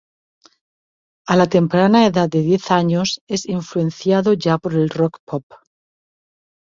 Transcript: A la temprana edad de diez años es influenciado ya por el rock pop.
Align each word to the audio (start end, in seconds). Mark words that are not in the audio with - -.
A 1.33 1.35
la 1.35 1.45
temprana 1.55 2.07
edad 2.07 2.27
de 2.27 2.41
diez 2.41 2.71
años 2.71 3.21
es 3.27 3.45
influenciado 3.45 4.33
ya 4.33 4.57
por 4.57 4.73
el 4.73 4.89
rock 4.89 5.19
pop. 5.25 5.43